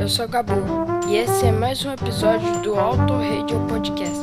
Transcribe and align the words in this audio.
Eu 0.00 0.08
sou 0.08 0.28
Gabu 0.28 0.52
e 1.08 1.16
esse 1.16 1.46
é 1.46 1.52
mais 1.52 1.82
um 1.86 1.92
episódio 1.92 2.60
do 2.60 2.78
Auto 2.78 3.14
Radio 3.14 3.58
Podcast. 3.66 4.22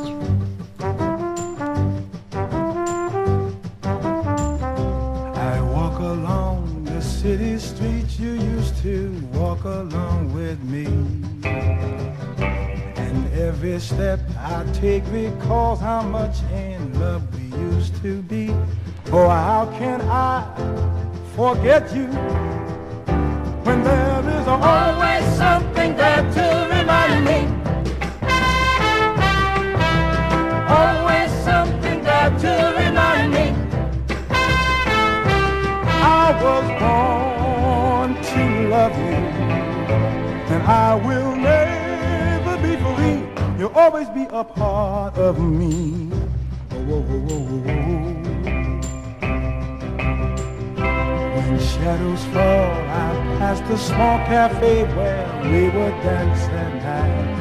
I 5.34 5.60
walk 5.74 6.00
along 6.00 6.84
the 6.84 7.00
city 7.00 7.58
streets 7.58 8.20
you 8.20 8.36
used 8.56 8.76
to 8.82 9.10
walk 9.36 9.64
along 9.64 10.32
with 10.32 10.58
me. 10.62 10.86
And 12.96 13.26
every 13.36 13.80
step 13.80 14.20
I 14.38 14.64
take 14.80 15.02
recalls 15.10 15.80
how 15.80 16.02
much 16.02 16.36
in 16.52 17.00
love 17.00 17.22
we 17.34 17.50
used 17.76 18.00
to 18.02 18.22
be. 18.22 18.54
Oh, 19.10 19.28
how 19.28 19.66
can 19.76 20.00
I 20.02 20.44
forget 21.34 21.92
you 21.92 22.06
when 23.64 23.82
there 23.82 24.40
is 24.40 24.46
something 25.36 25.96
there 25.96 26.22
to 26.36 26.46
remind 26.76 27.24
me? 27.24 27.40
Always 30.68 31.30
something 31.44 32.02
there 32.02 32.30
to 32.44 32.52
remind 32.82 33.32
me. 33.32 33.46
I 36.24 36.26
was 36.44 36.66
born 36.82 38.08
to 38.32 38.68
love 38.68 38.96
you, 38.96 39.20
and 40.54 40.62
I 40.62 40.94
will 41.06 41.36
never 41.36 42.56
be 42.66 42.76
free. 42.76 43.18
You'll 43.58 43.74
always 43.74 44.08
be 44.08 44.24
a 44.30 44.44
part 44.44 45.16
of 45.18 45.38
me. 45.38 46.10
Oh, 46.72 46.76
oh, 46.90 47.26
oh, 47.30 48.21
shadows 51.72 52.24
fall, 52.26 52.70
I 53.00 53.08
pass 53.38 53.58
the 53.60 53.76
small 53.78 54.18
cafe 54.26 54.84
where 54.94 55.26
we 55.42 55.64
would 55.74 55.96
dance 56.04 56.44
at 56.62 56.72
night. 56.88 57.32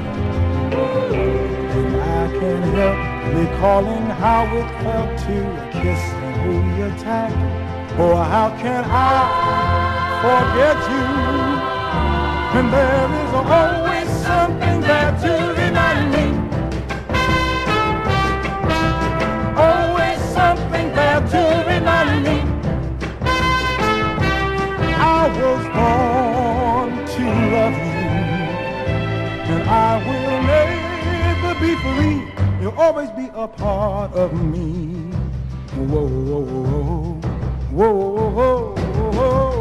And 1.75 1.95
I 1.95 2.23
can't 2.39 2.67
help 2.79 2.99
recalling 3.35 4.07
how 4.23 4.41
it 4.59 4.69
felt 4.81 5.11
to 5.25 5.37
kiss 5.79 6.03
and 6.25 6.35
hold 6.43 6.67
you 6.79 6.89
tight. 7.03 7.35
Oh, 7.99 8.15
how 8.33 8.49
can 8.61 8.83
I 8.87 9.21
forget 10.23 10.79
you 10.93 11.05
when 12.53 12.65
there 12.71 13.09
is 13.21 13.31
always 13.59 14.09
something 14.27 14.77
there 14.81 15.00
free. 31.81 32.21
You'll 32.61 32.77
always 32.77 33.09
be 33.11 33.29
a 33.33 33.47
part 33.47 34.13
of 34.13 34.33
me. 34.33 35.11
Whoa, 35.75 36.07
whoa, 36.07 36.41
whoa, 36.41 37.21
whoa, 37.71 37.91
whoa, 37.91 38.29
whoa, 38.31 38.75
whoa, 38.95 39.11
whoa. 39.11 39.51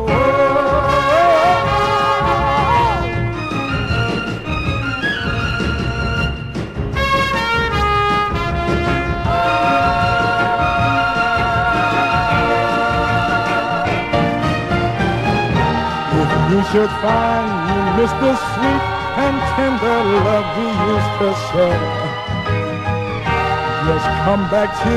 You 16.50 16.60
should 16.72 16.90
find 17.00 17.48
you 17.70 17.80
miss 18.02 18.10
the 18.10 18.34
sweet 18.34 18.84
and 19.22 19.36
tender 19.54 19.98
love 20.26 20.48
we 20.58 20.66
used 20.90 21.12
to 21.20 21.28
share, 21.46 22.09
just 23.86 24.06
come 24.24 24.44
back 24.50 24.70
to 24.84 24.96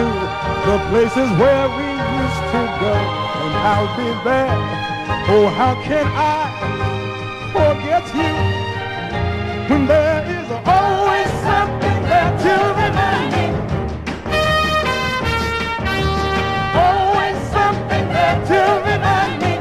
the 0.68 0.78
places 0.90 1.30
where 1.40 1.68
we 1.78 1.88
used 2.19 2.44
to 2.53 2.62
go, 2.84 2.94
and 3.44 3.53
I'll 3.72 3.91
be 3.96 4.09
there. 4.28 4.57
Oh, 5.30 5.47
how 5.47 5.74
can 5.84 6.06
I 6.06 6.44
forget 7.56 8.03
you 8.13 8.34
when 9.69 9.88
there 9.88 10.22
is 10.38 10.47
always 10.68 11.30
something 11.47 12.00
there 12.12 12.31
to 12.44 12.53
remind 12.81 13.28
me? 13.35 13.46
Always 16.88 17.38
something 17.56 18.06
there 18.16 18.40
to 18.52 18.59
remind 18.91 19.34
me. 19.44 19.53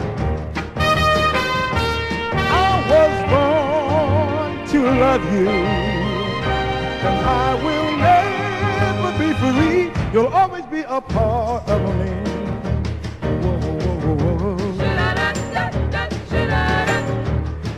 I 2.50 2.70
was 2.92 3.14
born 3.30 4.50
to 4.72 4.78
love 5.00 5.24
you, 5.32 5.48
and 7.08 7.18
I 7.24 7.54
will. 7.62 7.81
You'll 10.12 10.26
always 10.26 10.66
be 10.66 10.80
a 10.80 11.00
part 11.00 11.66
of 11.70 11.80
me. 11.96 12.10
Whoa, 13.40 13.56
whoa, 14.04 14.56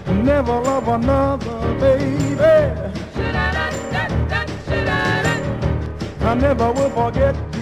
whoa. 0.09 0.23
Never 0.23 0.53
love 0.53 0.89
another, 0.89 1.75
baby. 1.79 2.35
I 6.27 6.35
never 6.35 6.73
will 6.73 6.91
forget 6.91 7.54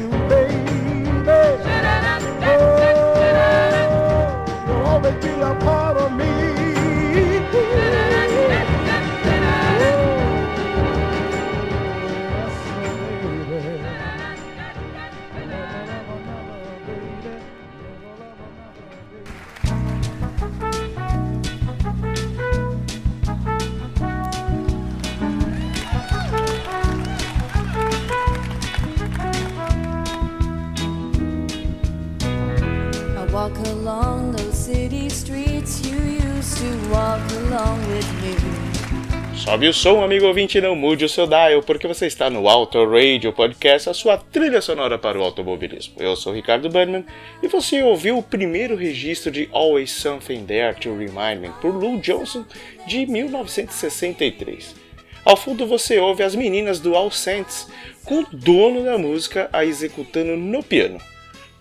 Sobe 39.35 39.67
o 39.67 39.73
som, 39.73 40.05
amigo 40.05 40.27
ouvinte, 40.27 40.61
não 40.61 40.77
mude 40.77 41.05
o 41.05 41.09
seu 41.09 41.27
dial, 41.27 41.61
porque 41.63 41.89
você 41.89 42.07
está 42.07 42.31
no 42.31 42.49
Auto 42.49 42.79
Radio 42.89 43.33
Podcast, 43.33 43.91
a 43.91 43.95
sua 43.95 44.17
trilha 44.17 44.61
sonora 44.61 44.97
para 44.97 45.19
o 45.19 45.23
automobilismo. 45.25 45.95
Eu 45.99 46.15
sou 46.15 46.33
Ricardo 46.33 46.69
Burnman 46.69 47.05
e 47.43 47.49
você 47.49 47.83
ouviu 47.83 48.17
o 48.17 48.23
primeiro 48.23 48.77
registro 48.77 49.33
de 49.33 49.49
Always 49.51 49.91
Something 49.91 50.45
There 50.47 50.77
to 50.77 50.91
Remind 50.91 51.41
Me 51.41 51.51
por 51.61 51.75
Lou 51.75 51.99
Johnson 51.99 52.45
de 52.87 53.07
1963. 53.07 54.77
Ao 55.25 55.37
fundo 55.37 55.67
você 55.67 55.99
ouve 55.99 56.23
as 56.23 56.37
meninas 56.37 56.79
do 56.79 56.95
All 56.95 57.11
Saints 57.11 57.69
com 58.05 58.21
o 58.21 58.27
dono 58.33 58.85
da 58.85 58.97
música 58.97 59.51
a 59.53 59.65
executando 59.65 60.37
no 60.37 60.63
piano, 60.63 61.01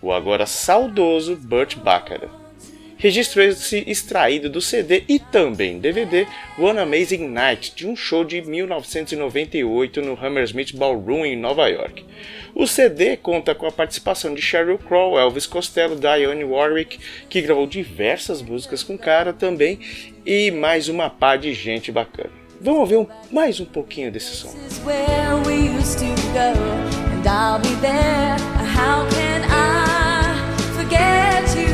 o 0.00 0.12
agora 0.12 0.46
saudoso 0.46 1.34
Burt 1.34 1.74
Bacharach. 1.78 2.41
Registro 3.02 3.42
esse 3.42 3.82
extraído 3.88 4.48
do 4.48 4.60
CD 4.60 5.02
e 5.08 5.18
também 5.18 5.80
DVD 5.80 6.24
One 6.56 6.78
Amazing 6.78 7.26
Night, 7.28 7.72
de 7.74 7.84
um 7.84 7.96
show 7.96 8.22
de 8.24 8.40
1998 8.40 10.00
no 10.00 10.12
Hammersmith 10.14 10.72
Ballroom 10.76 11.24
em 11.26 11.36
Nova 11.36 11.66
York. 11.66 12.04
O 12.54 12.64
CD 12.64 13.16
conta 13.16 13.56
com 13.56 13.66
a 13.66 13.72
participação 13.72 14.32
de 14.32 14.40
Sheryl 14.40 14.78
Crow, 14.78 15.18
Elvis 15.18 15.46
Costello, 15.46 15.96
Dionne 15.98 16.44
Warwick, 16.44 17.00
que 17.28 17.42
gravou 17.42 17.66
diversas 17.66 18.40
músicas 18.40 18.84
com 18.84 18.96
cara 18.96 19.32
também, 19.32 19.80
e 20.24 20.52
mais 20.52 20.88
uma 20.88 21.10
pá 21.10 21.34
de 21.34 21.52
gente 21.54 21.90
bacana. 21.90 22.30
Vamos 22.60 22.78
ouvir 22.82 22.98
um- 22.98 23.06
mais 23.32 23.58
um 23.58 23.64
pouquinho 23.64 24.12
desse 24.12 24.36
som. 24.36 24.54
I'll 27.24 27.58
be 27.58 27.74
there. 27.80 28.36
How 28.76 29.06
can 29.08 29.42
I 29.48 30.34
forget 30.76 31.56
you? 31.56 31.71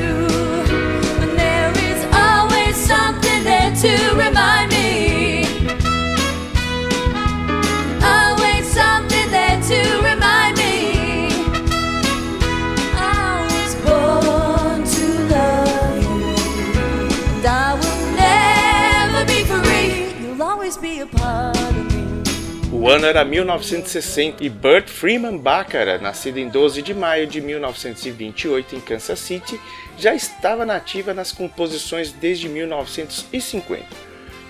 To 3.80 3.96
remind 4.16 4.72
me. 4.72 5.07
Ano 22.98 23.06
era 23.06 23.24
1960 23.24 24.42
e 24.42 24.48
Burt 24.48 24.88
Freeman 24.88 25.38
Bacharach, 25.38 26.02
nascido 26.02 26.38
em 26.38 26.48
12 26.48 26.82
de 26.82 26.92
maio 26.92 27.28
de 27.28 27.40
1928 27.40 28.74
em 28.74 28.80
Kansas 28.80 29.20
City, 29.20 29.60
já 29.96 30.16
estava 30.16 30.66
nativa 30.66 31.14
nas 31.14 31.30
composições 31.30 32.10
desde 32.10 32.48
1950. 32.48 33.86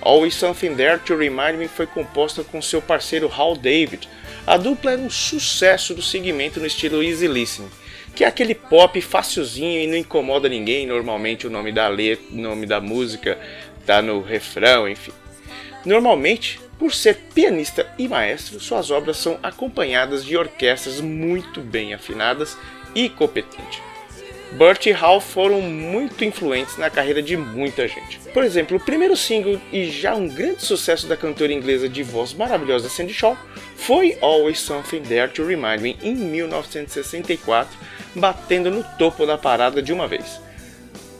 Always 0.01 0.35
Something 0.35 0.75
There 0.77 0.99
to 1.01 1.17
Remind 1.17 1.59
Me 1.59 1.69
foi 1.69 1.87
composta 1.87 2.43
com 2.43 2.63
seu 2.63 2.81
parceiro 2.81 3.31
Hal 3.31 3.55
David. 3.55 4.09
A 4.47 4.57
dupla 4.57 4.93
era 4.93 5.03
um 5.03 5.11
sucesso 5.11 5.95
do 5.95 6.01
segmento 6.01 6.59
no 6.59 6.67
estilo 6.67 7.03
easy 7.03 7.27
listening, 7.27 7.69
que 8.15 8.25
é 8.25 8.29
aquele 8.29 8.55
pop 8.55 8.99
facilzinho 9.03 9.79
e 9.79 9.87
não 9.87 9.97
incomoda 9.99 10.49
ninguém. 10.49 10.87
Normalmente 10.87 11.47
o 11.47 11.51
nome 11.51 11.71
da 11.71 11.87
letra, 11.87 12.25
nome 12.31 12.65
da 12.65 12.81
música 12.81 13.39
tá 13.85 14.01
no 14.01 14.23
refrão, 14.23 14.89
enfim. 14.89 15.13
Normalmente, 15.85 16.59
por 16.79 16.95
ser 16.95 17.17
pianista 17.35 17.87
e 17.99 18.07
maestro, 18.07 18.61
suas 18.61 18.91
obras 18.91 19.17
são 19.17 19.39
acompanhadas 19.43 20.25
de 20.25 20.37
orquestras 20.37 21.01
muito 21.01 21.61
bem 21.61 21.93
afinadas 21.93 22.57
e 22.95 23.09
competentes. 23.09 23.81
Burt 24.53 24.87
e 24.87 24.93
Hal 24.93 25.21
foram 25.21 25.61
muito 25.61 26.25
influentes 26.25 26.79
na 26.79 26.89
carreira 26.89 27.23
de 27.23 27.37
muita 27.37 27.87
gente. 27.87 28.19
Por 28.33 28.43
exemplo, 28.43 28.79
o 28.79 28.81
primeiro 28.81 29.15
single 29.15 29.61
e 29.71 29.91
já 29.91 30.15
um 30.15 30.27
grande 30.27 30.65
sucesso 30.65 31.07
da 31.07 31.19
cantora 31.19 31.53
inglesa 31.53 31.89
de 31.89 32.03
voz 32.03 32.33
maravilhosa 32.33 32.89
Sandy 32.89 33.13
Shaw 33.13 33.37
foi 33.77 34.17
Always 34.23 34.59
Something 34.61 35.03
There 35.03 35.29
to 35.29 35.45
Remind 35.45 35.83
Me 35.83 35.99
em 36.03 36.15
1964, 36.15 37.77
batendo 38.15 38.71
no 38.71 38.83
topo 38.97 39.27
da 39.27 39.37
parada 39.37 39.83
de 39.83 39.93
uma 39.93 40.09
vez. 40.09 40.41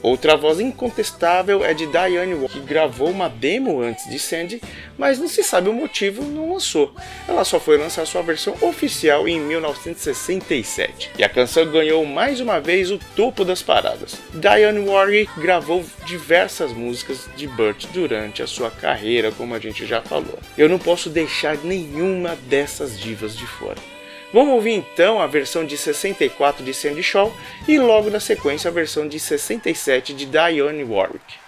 Outra 0.01 0.37
voz 0.37 0.61
incontestável 0.61 1.63
é 1.63 1.73
de 1.73 1.85
Diane 1.85 2.33
Warren, 2.33 2.47
que 2.47 2.59
gravou 2.61 3.09
uma 3.09 3.27
demo 3.27 3.81
antes 3.81 4.09
de 4.09 4.17
Sandy, 4.17 4.61
mas 4.97 5.19
não 5.19 5.27
se 5.27 5.43
sabe 5.43 5.67
o 5.67 5.73
motivo, 5.73 6.23
não 6.23 6.53
lançou. 6.53 6.93
Ela 7.27 7.43
só 7.43 7.59
foi 7.59 7.77
lançar 7.77 8.05
sua 8.05 8.21
versão 8.21 8.55
oficial 8.61 9.27
em 9.27 9.39
1967. 9.39 11.11
E 11.17 11.23
a 11.23 11.27
canção 11.27 11.65
ganhou 11.69 12.05
mais 12.05 12.39
uma 12.39 12.61
vez 12.61 12.91
o 12.91 12.99
topo 13.15 13.43
das 13.43 13.61
paradas. 13.61 14.17
Diane 14.33 14.79
Warren 14.85 15.27
gravou 15.37 15.83
diversas 16.05 16.71
músicas 16.71 17.27
de 17.35 17.47
Burt 17.47 17.87
durante 17.93 18.41
a 18.41 18.47
sua 18.47 18.71
carreira, 18.71 19.31
como 19.33 19.53
a 19.53 19.59
gente 19.59 19.85
já 19.85 20.01
falou. 20.01 20.39
Eu 20.57 20.69
não 20.69 20.79
posso 20.79 21.09
deixar 21.09 21.57
nenhuma 21.57 22.37
dessas 22.47 22.97
divas 22.97 23.35
de 23.35 23.45
fora. 23.45 23.98
Vamos 24.31 24.53
ouvir 24.53 24.73
então 24.73 25.19
a 25.19 25.25
versão 25.25 25.65
de 25.65 25.75
64 25.77 26.63
de 26.63 26.73
Sandy 26.73 27.01
Shaw 27.01 27.33
e 27.67 27.79
logo 27.79 28.09
na 28.09 28.19
sequência 28.19 28.69
a 28.69 28.71
versão 28.71 29.07
de 29.07 29.19
67 29.19 30.13
de 30.13 30.25
Dionne 30.25 30.83
Warwick. 30.83 31.39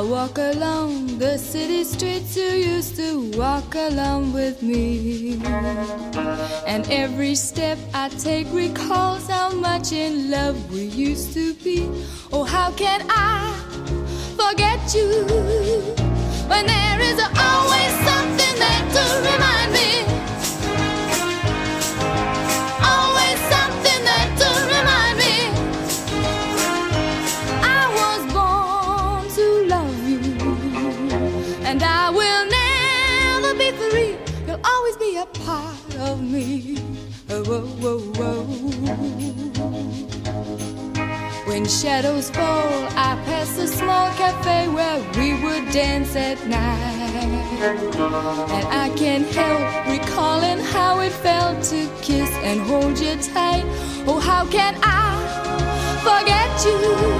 I 0.00 0.02
walk 0.02 0.38
along 0.38 1.18
the 1.18 1.36
city 1.36 1.84
streets 1.84 2.34
you 2.34 2.52
used 2.74 2.96
to 2.96 3.30
walk 3.36 3.74
along 3.74 4.32
with 4.32 4.62
me. 4.62 5.38
And 6.66 6.90
every 6.90 7.34
step 7.34 7.76
I 7.92 8.08
take 8.08 8.46
recalls 8.50 9.28
how 9.28 9.50
much 9.50 9.92
in 9.92 10.30
love 10.30 10.56
we 10.72 10.84
used 10.84 11.34
to 11.34 11.52
be. 11.52 11.86
Oh, 12.32 12.44
how 12.44 12.72
can 12.72 13.04
I 13.10 13.52
forget 14.40 14.80
you 14.94 15.26
when 16.48 16.64
there 16.64 17.00
is 17.02 17.20
always 17.36 17.92
something 18.08 18.54
there 18.58 18.84
to 18.96 19.04
remind 19.30 19.72
me? 19.74 20.09
When 41.46 41.66
shadows 41.66 42.30
fall, 42.30 42.84
I 42.94 43.20
pass 43.26 43.58
a 43.58 43.66
small 43.66 44.08
cafe 44.12 44.68
where 44.68 45.00
we 45.18 45.34
would 45.42 45.68
dance 45.72 46.14
at 46.14 46.38
night. 46.46 47.58
And 48.54 48.68
I 48.68 48.88
can't 48.96 49.26
help 49.34 49.88
recalling 49.88 50.60
how 50.60 51.00
it 51.00 51.10
felt 51.10 51.64
to 51.64 51.88
kiss 52.02 52.30
and 52.44 52.60
hold 52.60 53.00
you 53.00 53.16
tight. 53.16 53.64
Oh, 54.06 54.20
how 54.20 54.46
can 54.46 54.78
I 54.84 55.10
forget 56.06 56.64
you 56.64 57.19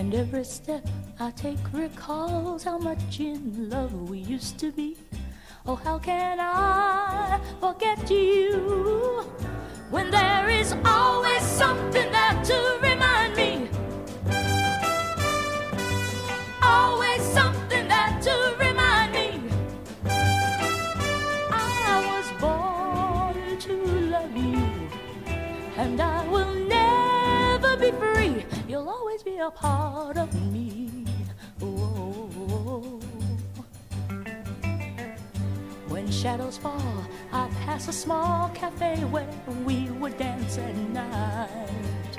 And 0.00 0.14
every 0.14 0.44
step 0.44 0.88
I 1.18 1.30
take 1.32 1.58
recalls 1.74 2.64
how 2.64 2.78
much 2.78 3.20
in 3.20 3.68
love 3.68 4.08
we 4.08 4.20
used 4.20 4.58
to 4.60 4.72
be. 4.72 4.96
Oh, 5.66 5.74
how 5.76 5.98
can 5.98 6.38
I 6.40 7.38
forget 7.60 8.10
you 8.10 9.26
when 9.90 10.10
there 10.10 10.48
is 10.48 10.74
always 10.86 11.42
something 11.42 12.10
there 12.10 12.44
to 12.44 12.78
remind 12.80 13.36
me? 13.36 13.79
A 29.50 29.58
part 29.58 30.16
of 30.16 30.30
me. 30.52 31.04
When 35.88 36.10
shadows 36.10 36.56
fall, 36.56 37.04
I 37.32 37.48
pass 37.64 37.88
a 37.88 37.92
small 37.92 38.50
cafe 38.50 38.96
where 39.14 39.28
we 39.64 39.90
would 40.00 40.16
dance 40.18 40.58
at 40.58 40.76
night. 40.76 42.16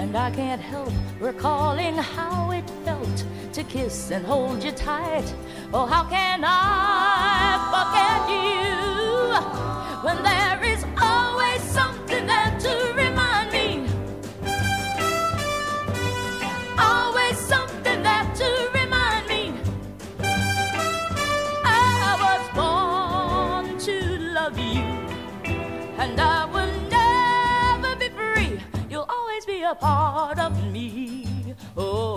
And 0.00 0.16
I 0.16 0.30
can't 0.30 0.60
help 0.60 0.92
recalling 1.18 1.96
how 1.96 2.52
it 2.52 2.68
felt 2.84 3.18
to 3.52 3.62
kiss 3.64 4.10
and 4.12 4.24
hold 4.24 4.62
you 4.62 4.72
tight. 4.72 5.28
Oh, 5.74 5.86
how 5.86 6.04
can 6.04 6.40
I 6.44 7.58
forget 7.74 8.20
you 8.36 8.68
when 10.04 10.18
there 10.22 10.60
is 10.72 10.77
part 29.80 30.38
of 30.38 30.72
me. 30.72 31.54
Oh, 31.76 32.07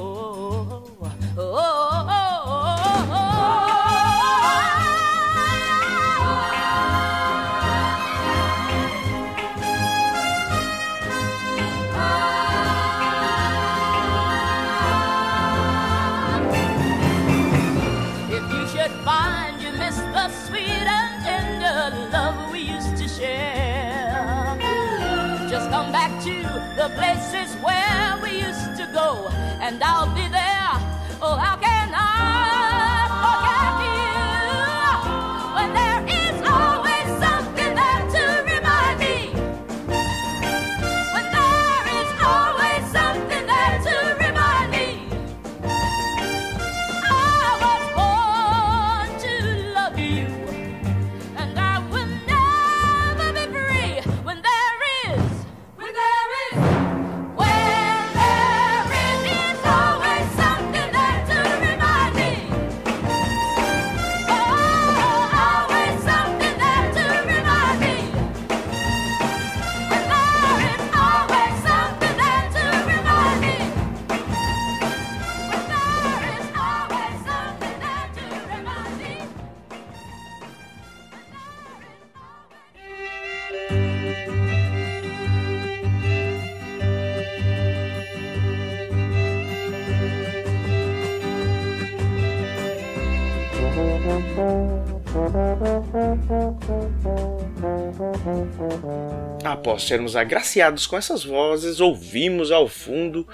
Após 99.43 99.83
sermos 99.83 100.15
agraciados 100.15 100.87
com 100.87 100.97
essas 100.97 101.23
vozes, 101.23 101.79
ouvimos 101.79 102.51
ao 102.51 102.67
fundo 102.67 103.27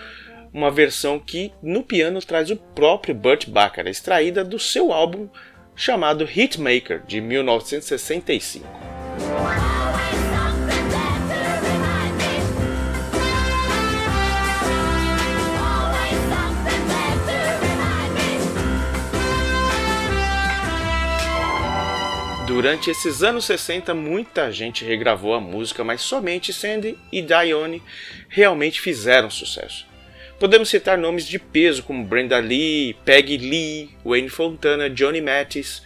uma 0.54 0.72
versão 0.72 1.20
que 1.20 1.52
no 1.62 1.84
piano 1.84 2.20
traz 2.20 2.50
o 2.50 2.56
próprio 2.56 3.14
Burt 3.14 3.48
Bacharach, 3.48 3.90
extraída 3.90 4.44
do 4.44 4.58
seu 4.58 4.92
álbum 4.92 5.30
chamado 5.76 6.28
Hitmaker, 6.28 7.04
de 7.06 7.22
1965. 7.22 8.68
Durante 22.58 22.90
esses 22.90 23.22
anos 23.22 23.46
60, 23.46 23.94
muita 23.94 24.52
gente 24.52 24.84
regravou 24.84 25.36
a 25.36 25.40
música, 25.40 25.84
mas 25.84 26.02
somente 26.02 26.52
Sandy 26.52 26.98
e 27.12 27.22
Dione 27.22 27.84
realmente 28.28 28.82
fizeram 28.82 29.30
sucesso. 29.30 29.86
Podemos 30.40 30.68
citar 30.68 30.98
nomes 30.98 31.28
de 31.28 31.38
peso 31.38 31.84
como 31.84 32.04
Brenda 32.04 32.40
Lee, 32.40 32.96
Peggy 33.06 33.38
Lee, 33.38 33.92
Wayne 34.04 34.28
Fontana, 34.28 34.90
Johnny 34.90 35.22
Mathis, 35.22 35.84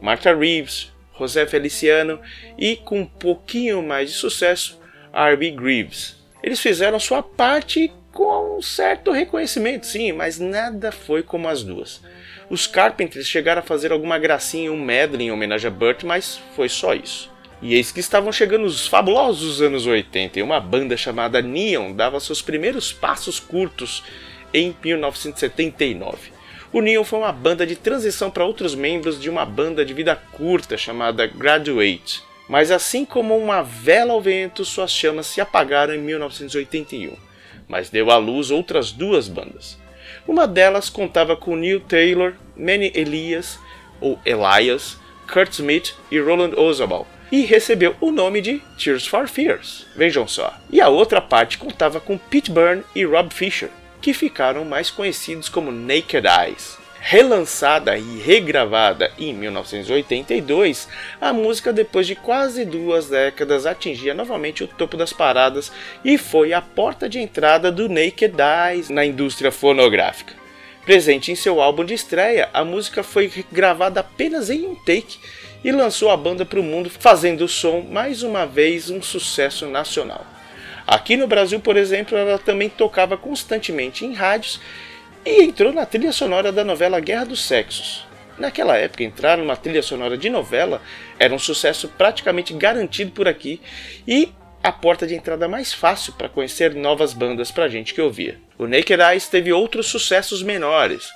Martha 0.00 0.32
Reeves, 0.32 0.92
José 1.18 1.44
Feliciano 1.44 2.20
e, 2.56 2.76
com 2.76 3.00
um 3.00 3.06
pouquinho 3.06 3.82
mais 3.82 4.10
de 4.10 4.16
sucesso, 4.16 4.80
R.B. 5.12 5.50
Greaves. 5.50 6.14
Eles 6.40 6.60
fizeram 6.60 7.00
sua 7.00 7.24
parte 7.24 7.92
com 8.12 8.58
um 8.58 8.62
certo 8.62 9.10
reconhecimento, 9.10 9.86
sim, 9.86 10.12
mas 10.12 10.38
nada 10.38 10.92
foi 10.92 11.24
como 11.24 11.48
as 11.48 11.64
duas. 11.64 12.00
Os 12.50 12.66
Carpenters 12.66 13.26
chegaram 13.26 13.60
a 13.60 13.64
fazer 13.64 13.92
alguma 13.92 14.18
gracinha 14.18 14.66
em 14.66 14.70
um 14.70 14.82
medley 14.82 15.26
em 15.26 15.32
homenagem 15.32 15.68
a 15.68 15.70
Burt, 15.70 16.04
mas 16.04 16.40
foi 16.54 16.68
só 16.68 16.94
isso. 16.94 17.30
E 17.62 17.74
eis 17.74 17.92
que 17.92 18.00
estavam 18.00 18.32
chegando 18.32 18.64
os 18.64 18.88
fabulosos 18.88 19.62
anos 19.62 19.86
80 19.86 20.40
e 20.40 20.42
uma 20.42 20.58
banda 20.58 20.96
chamada 20.96 21.40
Neon 21.40 21.92
dava 21.92 22.18
seus 22.18 22.42
primeiros 22.42 22.92
passos 22.92 23.38
curtos 23.38 24.02
em 24.52 24.76
1979. 24.84 26.32
O 26.72 26.80
Neon 26.80 27.04
foi 27.04 27.20
uma 27.20 27.32
banda 27.32 27.66
de 27.66 27.76
transição 27.76 28.30
para 28.30 28.44
outros 28.44 28.74
membros 28.74 29.20
de 29.20 29.30
uma 29.30 29.44
banda 29.44 29.84
de 29.84 29.94
vida 29.94 30.16
curta 30.32 30.76
chamada 30.76 31.26
Graduate. 31.26 32.22
Mas 32.48 32.70
assim 32.70 33.04
como 33.04 33.36
uma 33.36 33.62
vela 33.62 34.12
ao 34.12 34.20
vento, 34.20 34.64
suas 34.64 34.90
chamas 34.90 35.26
se 35.26 35.40
apagaram 35.40 35.94
em 35.94 35.98
1981, 36.00 37.16
mas 37.68 37.88
deu 37.90 38.10
à 38.10 38.16
luz 38.16 38.50
outras 38.50 38.90
duas 38.90 39.28
bandas. 39.28 39.78
Uma 40.26 40.46
delas 40.46 40.88
contava 40.88 41.36
com 41.36 41.56
Neil 41.56 41.80
Taylor, 41.80 42.34
Manny 42.56 42.92
Elias, 42.94 43.58
ou 44.00 44.18
Elias, 44.24 44.96
Kurt 45.30 45.52
Smith 45.52 45.94
e 46.10 46.18
Roland 46.18 46.54
Orzabal, 46.56 47.06
e 47.30 47.42
recebeu 47.44 47.96
o 48.00 48.10
nome 48.10 48.40
de 48.40 48.60
Tears 48.78 49.06
for 49.06 49.26
Fears. 49.26 49.86
Vejam 49.96 50.28
só. 50.28 50.54
E 50.70 50.80
a 50.80 50.88
outra 50.88 51.20
parte 51.20 51.58
contava 51.58 51.98
com 51.98 52.18
Pete 52.18 52.50
Byrne 52.50 52.84
e 52.94 53.04
Rob 53.04 53.32
Fisher, 53.32 53.70
que 54.00 54.12
ficaram 54.12 54.64
mais 54.64 54.90
conhecidos 54.90 55.48
como 55.48 55.72
Naked 55.72 56.26
Eyes. 56.26 56.81
Relançada 57.04 57.98
e 57.98 58.20
regravada 58.20 59.10
em 59.18 59.34
1982, 59.34 60.88
a 61.20 61.32
música, 61.32 61.72
depois 61.72 62.06
de 62.06 62.14
quase 62.14 62.64
duas 62.64 63.08
décadas, 63.08 63.66
atingia 63.66 64.14
novamente 64.14 64.62
o 64.62 64.68
topo 64.68 64.96
das 64.96 65.12
paradas 65.12 65.72
e 66.04 66.16
foi 66.16 66.52
a 66.52 66.62
porta 66.62 67.08
de 67.08 67.18
entrada 67.18 67.72
do 67.72 67.88
Naked 67.88 68.36
Eyes 68.40 68.88
na 68.88 69.04
indústria 69.04 69.50
fonográfica. 69.50 70.32
Presente 70.86 71.32
em 71.32 71.34
seu 71.34 71.60
álbum 71.60 71.84
de 71.84 71.92
estreia, 71.92 72.48
a 72.54 72.64
música 72.64 73.02
foi 73.02 73.30
gravada 73.50 73.98
apenas 73.98 74.48
em 74.48 74.64
um 74.64 74.76
take 74.76 75.18
e 75.64 75.72
lançou 75.72 76.08
a 76.08 76.16
banda 76.16 76.46
para 76.46 76.60
o 76.60 76.62
mundo, 76.62 76.88
fazendo 76.88 77.42
o 77.44 77.48
som 77.48 77.80
mais 77.80 78.22
uma 78.22 78.46
vez 78.46 78.90
um 78.90 79.02
sucesso 79.02 79.66
nacional. 79.66 80.24
Aqui 80.86 81.16
no 81.16 81.26
Brasil, 81.26 81.58
por 81.58 81.76
exemplo, 81.76 82.16
ela 82.16 82.38
também 82.38 82.68
tocava 82.68 83.16
constantemente 83.16 84.04
em 84.04 84.14
rádios 84.14 84.60
e 85.24 85.42
entrou 85.42 85.72
na 85.72 85.86
trilha 85.86 86.12
sonora 86.12 86.50
da 86.50 86.64
novela 86.64 87.00
Guerra 87.00 87.24
dos 87.24 87.44
Sexos. 87.44 88.06
Naquela 88.38 88.76
época, 88.76 89.04
entrar 89.04 89.38
numa 89.38 89.56
trilha 89.56 89.82
sonora 89.82 90.16
de 90.16 90.28
novela 90.28 90.80
era 91.18 91.34
um 91.34 91.38
sucesso 91.38 91.88
praticamente 91.88 92.52
garantido 92.54 93.12
por 93.12 93.28
aqui 93.28 93.60
e 94.06 94.32
a 94.62 94.72
porta 94.72 95.06
de 95.06 95.14
entrada 95.14 95.48
mais 95.48 95.72
fácil 95.72 96.12
para 96.14 96.28
conhecer 96.28 96.74
novas 96.74 97.12
bandas 97.12 97.50
para 97.50 97.68
gente 97.68 97.92
que 97.92 98.00
ouvia. 98.00 98.38
O 98.56 98.66
Naked 98.66 99.00
Eyes 99.02 99.28
teve 99.28 99.52
outros 99.52 99.86
sucessos 99.86 100.42
menores. 100.42 101.08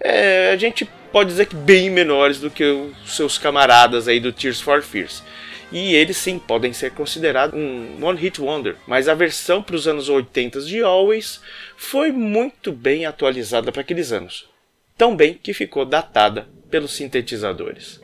É, 0.00 0.50
a 0.52 0.56
gente 0.56 0.88
pode 1.12 1.30
dizer 1.30 1.46
que 1.46 1.56
bem 1.56 1.90
menores 1.90 2.38
do 2.40 2.50
que 2.50 2.64
os 2.64 3.16
seus 3.16 3.36
camaradas 3.36 4.08
aí 4.08 4.20
do 4.20 4.32
Tears 4.32 4.60
for 4.60 4.82
Fears. 4.82 5.22
E 5.70 5.94
eles 5.94 6.16
sim 6.16 6.38
podem 6.38 6.72
ser 6.72 6.92
considerados 6.92 7.58
um 7.58 8.02
One 8.02 8.18
Hit 8.18 8.40
Wonder, 8.40 8.76
mas 8.86 9.06
a 9.06 9.14
versão 9.14 9.62
para 9.62 9.76
os 9.76 9.86
anos 9.86 10.08
80 10.08 10.62
de 10.62 10.82
Always 10.82 11.40
foi 11.76 12.10
muito 12.10 12.72
bem 12.72 13.04
atualizada 13.04 13.70
para 13.70 13.82
aqueles 13.82 14.10
anos. 14.10 14.48
Tão 14.96 15.14
bem 15.14 15.34
que 15.34 15.52
ficou 15.52 15.84
datada 15.84 16.48
pelos 16.70 16.92
sintetizadores. 16.92 18.00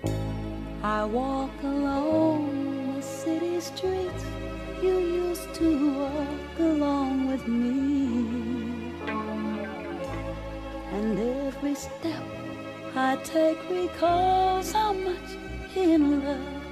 I 12.97 13.17
take 13.25 13.59
recalls 13.69 14.71
how 14.73 14.93
much 14.93 15.37
in 15.75 16.25
love 16.25 16.64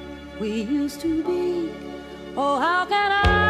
we 0.42 0.62
used 0.62 1.00
to 1.00 1.22
be. 1.22 1.70
Oh, 2.37 2.58
how 2.58 2.84
can 2.84 3.12
I? 3.12 3.42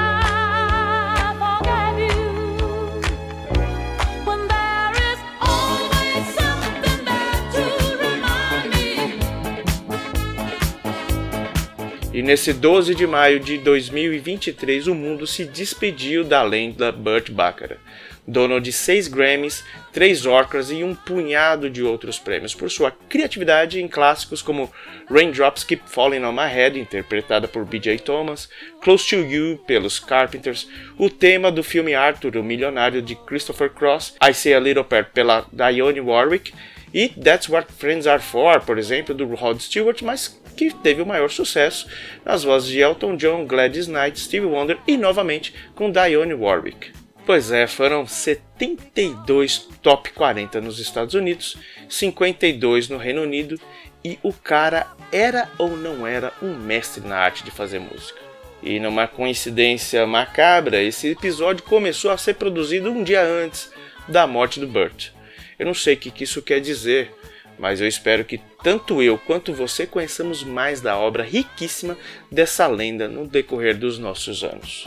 E 12.14 12.20
nesse 12.20 12.52
12 12.52 12.94
de 12.94 13.06
maio 13.06 13.40
de 13.40 13.56
2023, 13.56 14.86
o 14.86 14.94
mundo 14.94 15.26
se 15.26 15.46
despediu 15.46 16.22
da 16.22 16.42
lenda 16.42 16.92
Burt 16.92 17.30
Bacharach, 17.30 17.80
dono 18.26 18.60
de 18.60 18.72
seis 18.72 19.08
Grammys, 19.08 19.64
três 19.92 20.24
Oscars 20.24 20.70
e 20.70 20.84
um 20.84 20.94
punhado 20.94 21.68
de 21.68 21.82
outros 21.82 22.18
prêmios 22.18 22.54
por 22.54 22.70
sua 22.70 22.90
criatividade 23.08 23.80
em 23.80 23.88
clássicos 23.88 24.40
como 24.40 24.72
Raindrops 25.10 25.64
Keep 25.64 25.82
Falling 25.86 26.24
on 26.24 26.32
My 26.32 26.48
Head, 26.48 26.78
interpretada 26.78 27.48
por 27.48 27.64
B.J. 27.64 27.98
Thomas, 27.98 28.48
Close 28.80 29.08
to 29.08 29.16
You 29.16 29.58
pelos 29.66 29.98
Carpenters, 29.98 30.68
o 30.96 31.10
tema 31.10 31.50
do 31.50 31.62
filme 31.62 31.94
Arthur, 31.94 32.36
o 32.36 32.42
Milionário 32.42 33.02
de 33.02 33.14
Christopher 33.14 33.70
Cross, 33.70 34.14
I 34.22 34.32
Say 34.32 34.54
a 34.54 34.60
Little 34.60 34.84
Prayer 34.84 35.10
pela 35.12 35.46
Dionne 35.52 36.00
Warwick 36.00 36.52
e 36.94 37.08
That's 37.08 37.48
What 37.48 37.72
Friends 37.72 38.06
Are 38.06 38.22
For, 38.22 38.60
por 38.60 38.78
exemplo, 38.78 39.14
do 39.14 39.26
Rod 39.34 39.58
Stewart, 39.60 40.02
mas 40.02 40.40
que 40.56 40.70
teve 40.70 41.02
o 41.02 41.06
maior 41.06 41.30
sucesso 41.30 41.88
nas 42.24 42.44
vozes 42.44 42.68
de 42.68 42.80
Elton 42.80 43.16
John, 43.16 43.46
Gladys 43.46 43.86
Knight, 43.86 44.20
Stevie 44.20 44.46
Wonder 44.46 44.78
e 44.86 44.96
novamente 44.96 45.54
com 45.74 45.90
Dionne 45.90 46.34
Warwick. 46.34 47.01
Pois 47.24 47.52
é, 47.52 47.68
foram 47.68 48.04
72 48.06 49.58
top 49.80 50.10
40 50.10 50.60
nos 50.60 50.80
Estados 50.80 51.14
Unidos, 51.14 51.56
52 51.88 52.88
no 52.88 52.98
Reino 52.98 53.22
Unido 53.22 53.60
e 54.04 54.18
o 54.22 54.32
cara 54.32 54.88
era 55.12 55.48
ou 55.56 55.76
não 55.76 56.04
era 56.04 56.32
um 56.42 56.56
mestre 56.56 57.06
na 57.06 57.16
arte 57.16 57.44
de 57.44 57.52
fazer 57.52 57.78
música. 57.78 58.20
E 58.60 58.80
numa 58.80 59.06
coincidência 59.06 60.06
macabra, 60.06 60.82
esse 60.82 61.08
episódio 61.08 61.64
começou 61.64 62.10
a 62.10 62.18
ser 62.18 62.34
produzido 62.34 62.90
um 62.90 63.04
dia 63.04 63.22
antes 63.22 63.70
da 64.08 64.26
morte 64.26 64.58
do 64.58 64.66
Burt. 64.66 65.10
Eu 65.58 65.66
não 65.66 65.74
sei 65.74 65.94
o 65.94 65.96
que 65.96 66.24
isso 66.24 66.42
quer 66.42 66.60
dizer, 66.60 67.12
mas 67.56 67.80
eu 67.80 67.86
espero 67.86 68.24
que 68.24 68.40
tanto 68.64 69.00
eu 69.00 69.16
quanto 69.16 69.52
você 69.52 69.86
conheçamos 69.86 70.42
mais 70.42 70.80
da 70.80 70.96
obra 70.96 71.22
riquíssima 71.22 71.96
dessa 72.30 72.66
lenda 72.66 73.06
no 73.06 73.26
decorrer 73.26 73.76
dos 73.76 73.98
nossos 73.98 74.42
anos. 74.42 74.86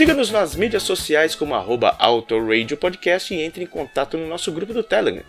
Siga-nos 0.00 0.30
nas 0.30 0.56
mídias 0.56 0.82
sociais 0.82 1.34
como 1.34 1.54
arroba 1.54 1.94
Podcast 2.80 3.34
e 3.34 3.42
entre 3.42 3.64
em 3.64 3.66
contato 3.66 4.16
no 4.16 4.26
nosso 4.26 4.50
grupo 4.50 4.72
do 4.72 4.82
Telegram. 4.82 5.22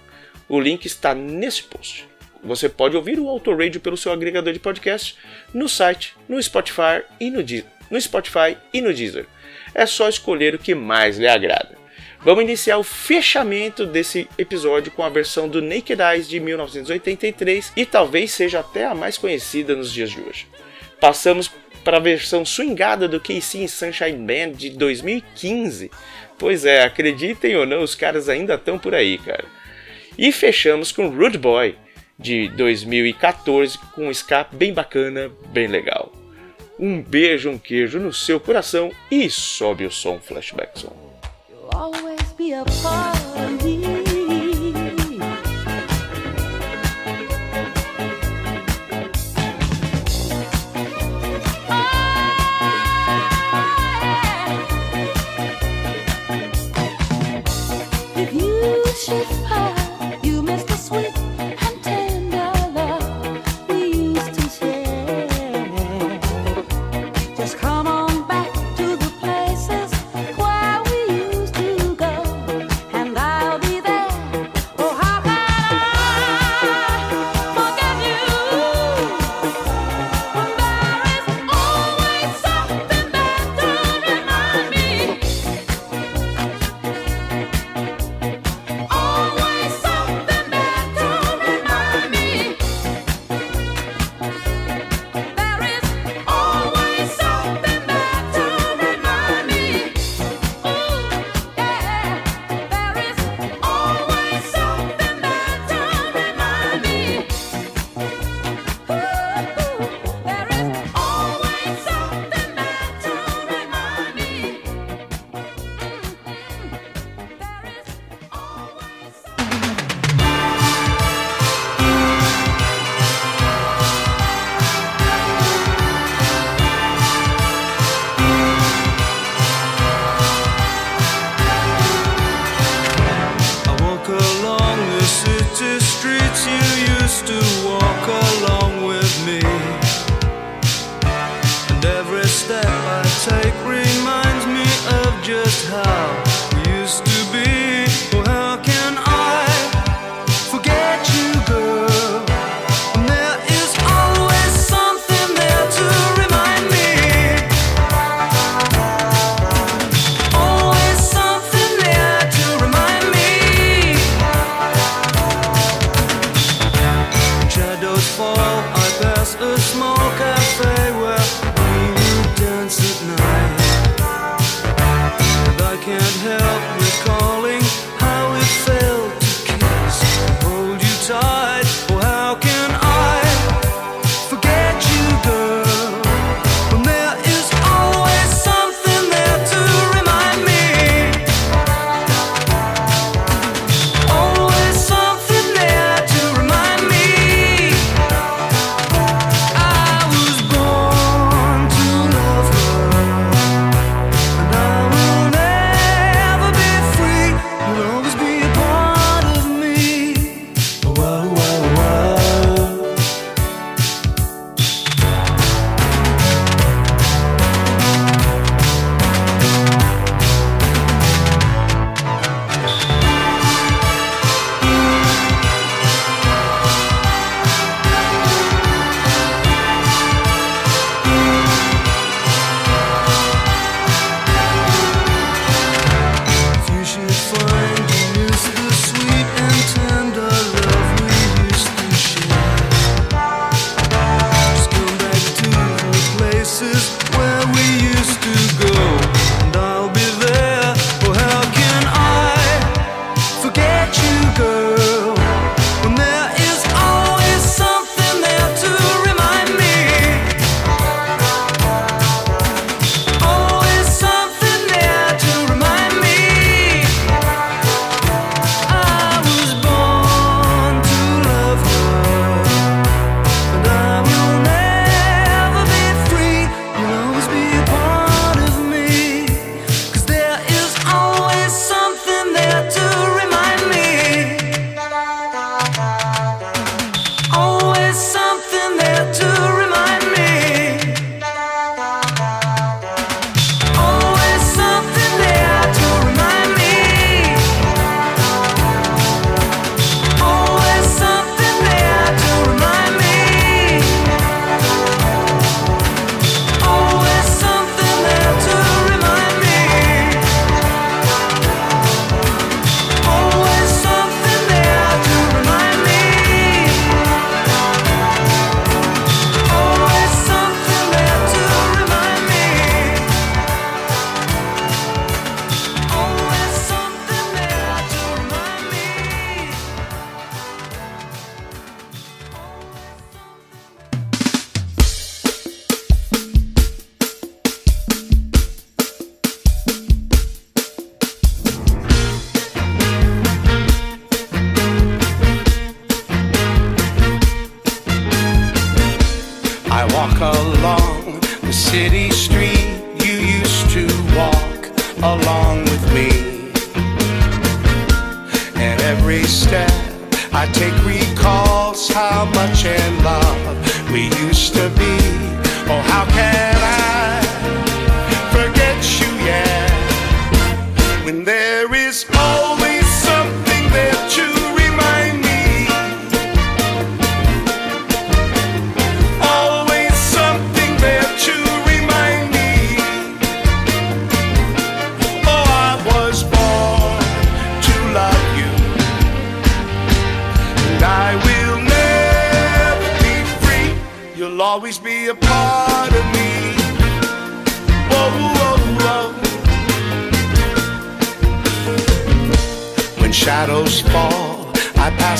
O 0.47 0.61
link 0.61 0.85
está 0.85 1.13
nesse 1.13 1.63
post. 1.63 2.07
Você 2.41 2.69
pode 2.69 2.95
ouvir 2.95 3.19
o 3.19 3.27
Autoradio 3.27 3.81
pelo 3.81 3.97
seu 3.97 4.13
agregador 4.13 4.53
de 4.53 4.59
podcast 4.59 5.17
no 5.53 5.67
site, 5.67 6.15
no 6.25 6.41
Spotify 6.41 7.03
e 7.19 7.29
no, 7.29 7.43
Deez- 7.43 7.65
no 7.89 7.99
Spotify 7.99 8.55
e 8.71 8.79
no 8.79 8.93
Deezer. 8.93 9.25
É 9.75 9.85
só 9.85 10.07
escolher 10.07 10.55
o 10.55 10.59
que 10.59 10.73
mais 10.73 11.17
lhe 11.17 11.27
agrada. 11.27 11.77
Vamos 12.21 12.45
iniciar 12.45 12.77
o 12.77 12.83
fechamento 12.83 13.85
desse 13.85 14.25
episódio 14.37 14.89
com 14.93 15.03
a 15.03 15.09
versão 15.09 15.49
do 15.49 15.61
Naked 15.61 16.01
Eyes 16.01 16.29
de 16.29 16.39
1983 16.39 17.73
e 17.75 17.85
talvez 17.85 18.31
seja 18.31 18.61
até 18.61 18.85
a 18.85 18.95
mais 18.95 19.17
conhecida 19.17 19.75
nos 19.75 19.91
dias 19.91 20.11
de 20.11 20.21
hoje. 20.21 20.47
Passamos 20.97 21.51
para 21.83 21.97
a 21.97 21.99
versão 22.01 22.45
swingada 22.45 23.07
do 23.07 23.19
KC 23.19 23.67
Sunshine 23.67 24.17
Band 24.17 24.53
de 24.57 24.69
2015. 24.71 25.91
Pois 26.37 26.65
é, 26.65 26.83
acreditem 26.83 27.55
ou 27.55 27.65
não, 27.65 27.83
os 27.83 27.95
caras 27.95 28.27
ainda 28.29 28.55
estão 28.55 28.79
por 28.79 28.95
aí, 28.95 29.17
cara. 29.17 29.45
E 30.17 30.31
fechamos 30.31 30.91
com 30.91 31.09
Rude 31.09 31.37
Boy 31.37 31.75
de 32.17 32.49
2014 32.49 33.77
com 33.93 34.07
um 34.07 34.11
ska 34.11 34.47
bem 34.51 34.73
bacana, 34.73 35.31
bem 35.47 35.67
legal. 35.67 36.11
Um 36.79 37.01
beijo, 37.01 37.49
um 37.49 37.57
queijo 37.57 37.99
no 37.99 38.11
seu 38.11 38.39
coração 38.39 38.91
e 39.09 39.29
sobe 39.29 39.85
o 39.85 39.91
som 39.91 40.19
Flashback 40.19 40.79
Song. 40.79 40.95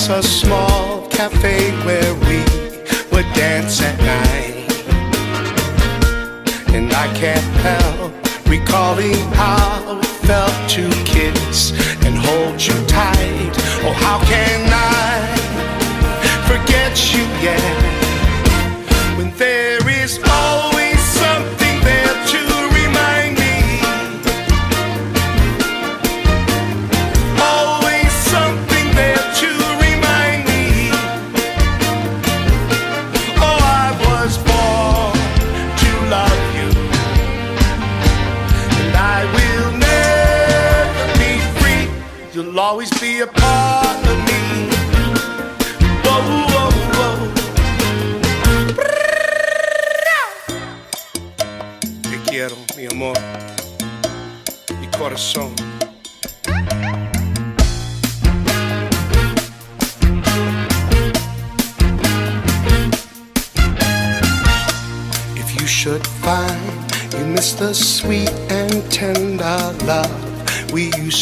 So 0.02 0.20
small. 0.20 0.61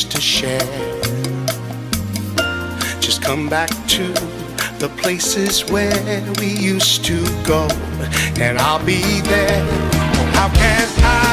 to 0.10 0.22
share. 0.22 0.60
Just 3.00 3.22
come 3.22 3.50
back 3.50 3.70
to 3.88 4.08
the 4.80 4.92
places 4.98 5.70
where 5.70 6.34
we 6.40 6.48
used 6.48 7.06
to 7.06 7.24
go, 7.44 7.68
and 8.40 8.58
I'll 8.58 8.84
be 8.86 9.22
there. 9.22 9.64
How 10.34 10.50
can 10.50 10.88
I? 11.04 11.29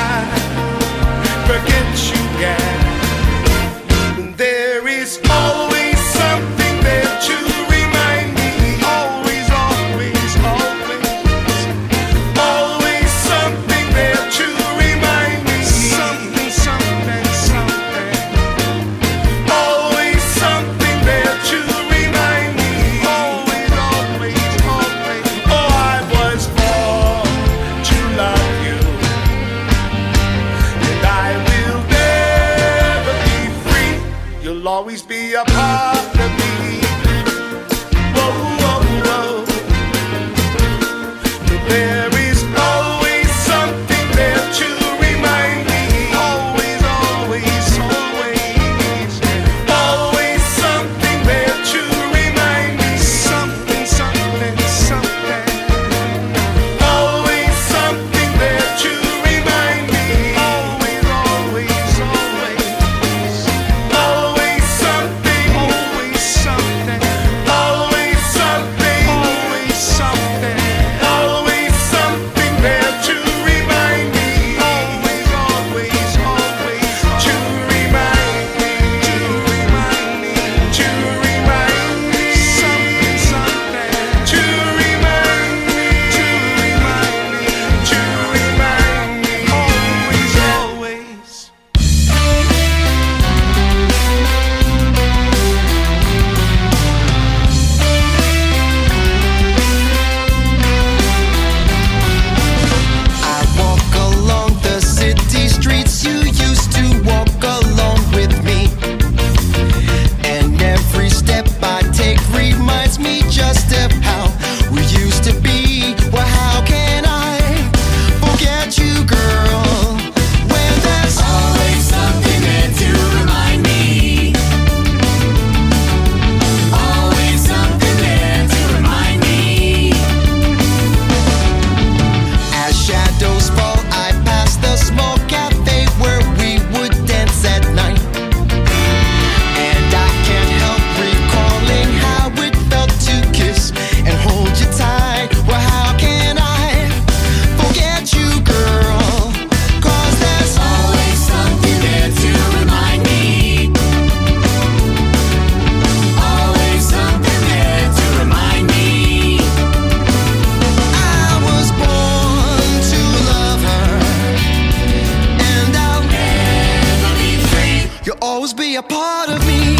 always 168.36 168.52
be 168.52 168.76
a 168.76 168.82
part 168.82 169.30
of 169.30 169.40
me. 169.46 169.75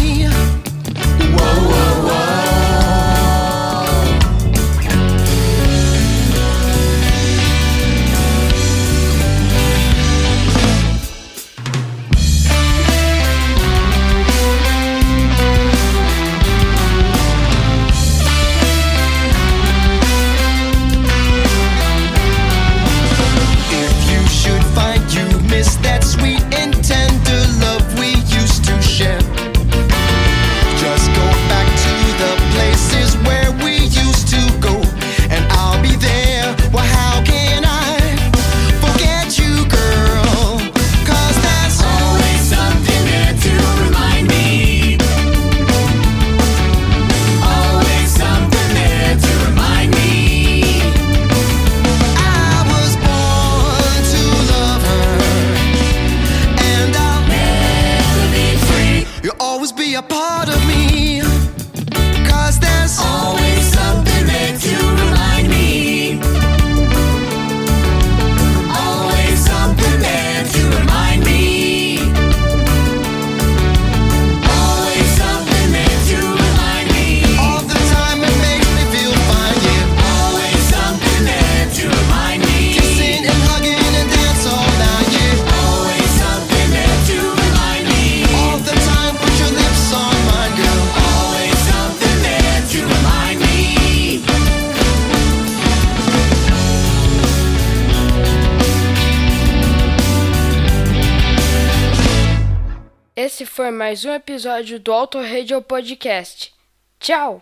Foi 103.66 103.72
mais 103.72 104.04
um 104.04 104.12
episódio 104.12 104.78
do 104.78 104.92
Auto 104.92 105.20
Radio 105.20 105.60
Podcast. 105.60 106.54
Tchau! 107.00 107.34